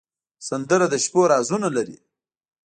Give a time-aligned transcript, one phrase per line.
[0.47, 1.97] سندره د شپو رازونه لري